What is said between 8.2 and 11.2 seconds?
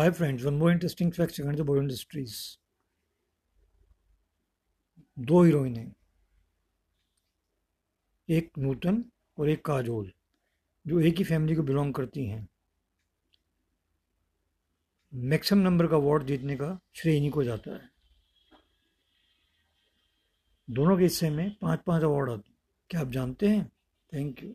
एक नूतन और एक काजोल जो एक